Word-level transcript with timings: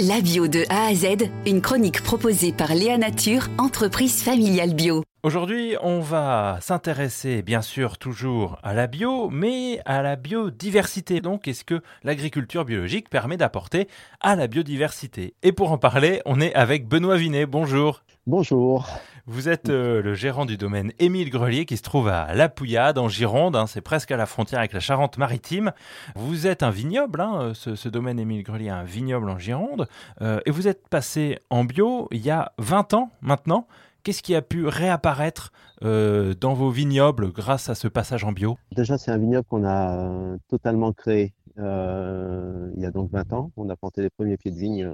La 0.00 0.20
bio 0.20 0.48
de 0.48 0.64
A 0.70 0.86
à 0.86 0.94
Z, 0.94 1.30
une 1.46 1.60
chronique 1.60 2.02
proposée 2.02 2.52
par 2.52 2.74
Léa 2.74 2.98
Nature, 2.98 3.46
entreprise 3.58 4.24
familiale 4.24 4.74
bio. 4.74 5.04
Aujourd'hui, 5.22 5.76
on 5.82 6.00
va 6.00 6.58
s'intéresser 6.60 7.42
bien 7.42 7.62
sûr 7.62 7.96
toujours 7.96 8.58
à 8.64 8.74
la 8.74 8.88
bio, 8.88 9.30
mais 9.30 9.78
à 9.84 10.02
la 10.02 10.16
biodiversité. 10.16 11.20
Donc, 11.20 11.46
est-ce 11.46 11.62
que 11.62 11.80
l'agriculture 12.02 12.64
biologique 12.64 13.08
permet 13.08 13.36
d'apporter 13.36 13.86
à 14.20 14.34
la 14.34 14.48
biodiversité? 14.48 15.34
Et 15.44 15.52
pour 15.52 15.70
en 15.70 15.78
parler, 15.78 16.20
on 16.26 16.40
est 16.40 16.52
avec 16.54 16.88
Benoît 16.88 17.16
Vinet. 17.16 17.46
Bonjour. 17.46 18.02
Bonjour. 18.26 18.88
Vous 19.26 19.48
êtes 19.48 19.70
euh, 19.70 20.02
le 20.02 20.12
gérant 20.12 20.44
du 20.44 20.58
domaine 20.58 20.92
Émile 20.98 21.30
Grelier 21.30 21.64
qui 21.64 21.78
se 21.78 21.82
trouve 21.82 22.08
à 22.08 22.34
La 22.34 22.50
Pouillade 22.50 22.98
en 22.98 23.08
Gironde, 23.08 23.56
hein, 23.56 23.66
c'est 23.66 23.80
presque 23.80 24.10
à 24.10 24.18
la 24.18 24.26
frontière 24.26 24.58
avec 24.58 24.74
la 24.74 24.80
Charente-Maritime. 24.80 25.72
Vous 26.14 26.46
êtes 26.46 26.62
un 26.62 26.68
vignoble, 26.68 27.22
hein, 27.22 27.52
ce, 27.54 27.88
domaine 27.88 28.18
Émile 28.18 28.42
Grelier, 28.42 28.68
un 28.68 28.84
vignoble 28.84 29.30
en 29.30 29.38
Gironde, 29.38 29.88
euh, 30.20 30.40
et 30.44 30.50
vous 30.50 30.68
êtes 30.68 30.88
passé 30.88 31.38
en 31.48 31.64
bio 31.64 32.06
il 32.10 32.20
y 32.20 32.30
a 32.30 32.52
20 32.58 32.92
ans 32.92 33.12
maintenant. 33.22 33.66
Qu'est-ce 34.02 34.22
qui 34.22 34.34
a 34.34 34.42
pu 34.42 34.66
réapparaître 34.66 35.52
euh, 35.82 36.34
dans 36.34 36.52
vos 36.52 36.68
vignobles 36.68 37.32
grâce 37.32 37.70
à 37.70 37.74
ce 37.74 37.88
passage 37.88 38.24
en 38.24 38.32
bio? 38.32 38.58
Déjà, 38.76 38.98
c'est 38.98 39.10
un 39.10 39.16
vignoble 39.16 39.46
qu'on 39.48 39.64
a 39.64 40.36
totalement 40.50 40.92
créé 40.92 41.32
il 41.56 41.62
y 41.62 42.84
a 42.84 42.90
donc 42.90 43.10
20 43.10 43.32
ans. 43.32 43.52
On 43.56 43.70
a 43.70 43.76
planté 43.76 44.02
les 44.02 44.10
premiers 44.10 44.36
pieds 44.36 44.50
de 44.50 44.58
vigne 44.58 44.92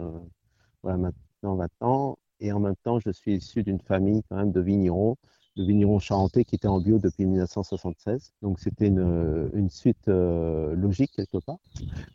voilà, 0.84 0.98
maintenant 0.98 1.56
20 1.56 1.68
ans 1.80 2.18
et 2.40 2.52
en 2.52 2.60
même 2.60 2.76
temps, 2.82 2.98
je 2.98 3.10
suis 3.10 3.34
issu 3.36 3.62
d'une 3.62 3.80
famille 3.80 4.22
quand 4.28 4.36
même 4.36 4.52
de 4.52 4.60
vignerons, 4.60 5.16
de 5.56 5.64
vignerons 5.64 5.98
charentais 5.98 6.44
qui 6.44 6.54
étaient 6.54 6.68
en 6.68 6.80
bio 6.80 6.98
depuis 6.98 7.26
1976. 7.26 8.32
Donc 8.42 8.58
c'était 8.60 8.88
une, 8.88 9.68
suite 9.70 10.08
euh, 10.08 10.74
logique 10.74 11.12
quelque 11.14 11.38
part. 11.38 11.58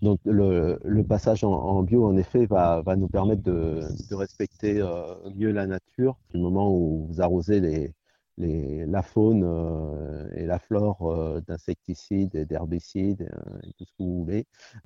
Donc 0.02 0.20
le, 0.26 1.04
passage 1.04 1.44
en, 1.44 1.84
bio, 1.84 2.08
en 2.08 2.18
effet, 2.18 2.46
va, 2.46 2.84
nous 2.98 3.08
permettre 3.08 3.44
de, 3.44 3.82
de 4.10 4.16
respecter 4.16 4.82
euh, 4.82 5.14
mieux 5.36 5.52
la 5.52 5.68
nature. 5.68 6.18
Du 6.34 6.40
moment 6.40 6.72
où 6.72 7.08
vous 7.08 7.22
arrosez 7.22 7.60
les, 7.60 7.94
les, 8.38 8.86
la 8.86 9.02
faune 9.02 9.44
euh, 9.44 10.28
et 10.36 10.46
la 10.46 10.60
flore 10.60 11.42
d'insecticides 11.48 12.36
et 12.36 12.46
d'herbicides 12.46 13.30
et 13.64 13.74
tout 13.74 13.86
ce 13.86 13.92
que 13.92 14.04
vous 14.04 14.24
voulez, 14.24 14.46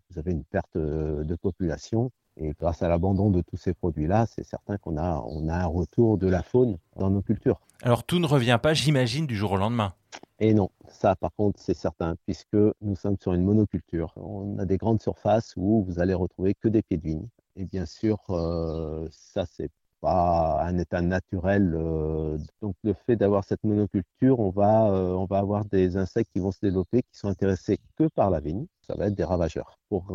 vous 0.09 0.19
avez 0.19 0.31
une 0.31 0.43
perte 0.43 0.77
de 0.77 1.35
population 1.35 2.11
et 2.41 2.53
grâce 2.57 2.81
à 2.81 2.87
l'abandon 2.87 3.29
de 3.29 3.41
tous 3.41 3.57
ces 3.57 3.73
produits-là, 3.73 4.25
c'est 4.25 4.45
certain 4.45 4.77
qu'on 4.77 4.97
a, 4.97 5.21
on 5.27 5.49
a 5.49 5.55
un 5.55 5.65
retour 5.65 6.17
de 6.17 6.27
la 6.27 6.41
faune 6.41 6.77
dans 6.95 7.09
nos 7.09 7.21
cultures. 7.21 7.59
Alors 7.81 8.05
tout 8.05 8.19
ne 8.19 8.27
revient 8.27 8.59
pas, 8.61 8.73
j'imagine, 8.73 9.27
du 9.27 9.35
jour 9.35 9.51
au 9.53 9.57
lendemain. 9.57 9.93
Et 10.39 10.53
non, 10.53 10.69
ça 10.87 11.15
par 11.17 11.33
contre 11.35 11.59
c'est 11.59 11.73
certain, 11.73 12.15
puisque 12.25 12.55
nous 12.81 12.95
sommes 12.95 13.17
sur 13.19 13.33
une 13.33 13.43
monoculture. 13.43 14.13
On 14.15 14.57
a 14.57 14.65
des 14.65 14.77
grandes 14.77 15.01
surfaces 15.01 15.53
où 15.57 15.83
vous 15.83 15.99
allez 15.99 16.13
retrouver 16.13 16.53
que 16.55 16.69
des 16.69 16.81
pieds 16.81 16.97
de 16.97 17.03
vigne. 17.03 17.27
Et 17.57 17.65
bien 17.65 17.85
sûr, 17.85 18.19
euh, 18.29 19.07
ça 19.11 19.45
c'est 19.45 19.69
pas 20.01 20.61
un 20.63 20.77
état 20.77 21.01
naturel. 21.01 21.73
Euh, 21.75 22.37
donc 22.61 22.75
le 22.83 22.93
fait 22.93 23.15
d'avoir 23.15 23.43
cette 23.43 23.63
monoculture, 23.63 24.39
on 24.39 24.49
va, 24.49 24.91
euh, 24.91 25.13
on 25.13 25.25
va 25.25 25.39
avoir 25.39 25.65
des 25.65 25.97
insectes 25.97 26.31
qui 26.33 26.39
vont 26.39 26.51
se 26.51 26.59
développer 26.61 27.01
qui 27.03 27.19
sont 27.19 27.27
intéressés 27.27 27.79
que 27.97 28.07
par 28.07 28.29
la 28.29 28.39
vigne. 28.39 28.65
Ça 28.81 28.95
va 28.95 29.07
être 29.07 29.15
des 29.15 29.23
ravageurs. 29.23 29.77
Pour 29.89 30.11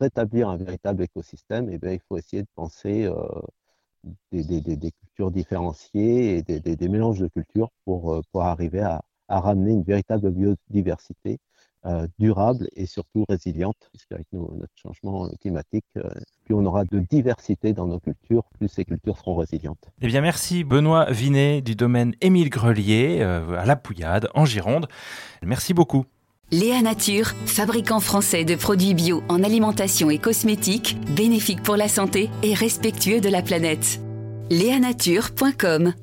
rétablir 0.00 0.48
un 0.48 0.56
véritable 0.56 1.02
écosystème, 1.02 1.68
eh 1.70 1.78
bien, 1.78 1.92
il 1.92 2.00
faut 2.08 2.16
essayer 2.16 2.42
de 2.42 2.48
penser 2.54 3.04
euh, 3.04 3.14
des, 4.32 4.92
cultures 4.92 5.30
différenciées 5.30 6.38
et 6.38 6.42
des, 6.42 6.88
mélanges 6.88 7.20
de 7.20 7.28
cultures 7.28 7.70
pour, 7.84 8.14
euh, 8.14 8.20
pour 8.32 8.42
arriver 8.42 8.80
à, 8.80 9.02
ramener 9.28 9.72
une 9.72 9.82
véritable 9.82 10.30
biodiversité 10.30 11.38
euh, 11.86 12.06
durable 12.18 12.68
et 12.76 12.86
surtout 12.86 13.24
résiliente, 13.28 13.76
puisqu'avec 13.92 14.26
notre 14.32 14.72
changement 14.74 15.28
climatique, 15.40 15.84
plus 16.44 16.54
on 16.54 16.64
aura 16.64 16.84
de 16.84 16.98
diversité 16.98 17.72
dans 17.72 17.86
nos 17.86 18.00
cultures, 18.00 18.44
plus 18.58 18.68
ces 18.68 18.84
cultures 18.84 19.18
seront 19.18 19.36
résilientes. 19.36 19.90
Eh 20.00 20.06
bien, 20.06 20.20
merci 20.20 20.64
Benoît 20.64 21.10
Vinet 21.10 21.62
du 21.62 21.74
domaine 21.74 22.14
Émile 22.20 22.50
Grelier 22.50 23.22
à 23.22 23.64
La 23.64 23.76
Pouillade, 23.76 24.28
en 24.34 24.44
Gironde. 24.44 24.86
Merci 25.42 25.74
beaucoup. 25.74 26.04
Léa 26.50 26.82
Nature, 26.82 27.32
fabricant 27.46 28.00
français 28.00 28.44
de 28.44 28.54
produits 28.54 28.94
bio 28.94 29.22
en 29.28 29.42
alimentation 29.42 30.10
et 30.10 30.18
cosmétiques, 30.18 30.96
bénéfiques 31.16 31.62
pour 31.62 31.76
la 31.76 31.88
santé 31.88 32.30
et 32.42 32.54
respectueux 32.54 33.20
de 33.20 33.28
la 33.28 33.42
planète. 33.42 34.00
Léanature.com 34.50 35.94